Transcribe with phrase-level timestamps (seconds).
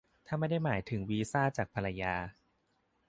[0.27, 2.13] ถ้าไม่ได้หมายถึงวีซ่าจากภรรยา